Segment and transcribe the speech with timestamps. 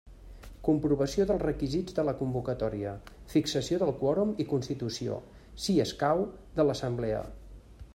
[0.67, 2.95] Comprovació dels requisits de la convocatòria,
[3.35, 5.23] fixació del quòrum i constitució,
[5.67, 6.27] si escau,
[6.59, 7.27] de l'assemblea.